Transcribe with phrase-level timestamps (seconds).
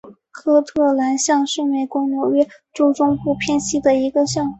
[0.31, 4.43] 科特兰县是美国纽约州中部偏西的一个县。